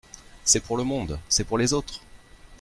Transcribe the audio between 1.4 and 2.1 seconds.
pour les autres!